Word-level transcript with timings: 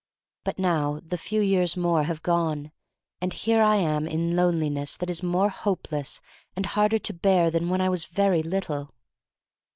But 0.43 0.57
now 0.57 0.99
the 1.05 1.15
few 1.15 1.41
years 1.41 1.77
more 1.77 2.05
have 2.05 2.23
gone 2.23 2.71
and 3.21 3.31
here 3.31 3.61
I 3.61 3.75
am 3.75 4.07
in 4.07 4.35
loneliness 4.35 4.97
that 4.97 5.11
is 5.11 5.21
more 5.21 5.49
hope 5.49 5.91
less 5.91 6.21
and 6.55 6.65
harder 6.65 6.97
to 6.97 7.13
bear 7.13 7.51
than 7.51 7.69
when 7.69 7.81
I 7.81 7.89
was 7.89 8.05
very 8.05 8.41
little. 8.41 8.95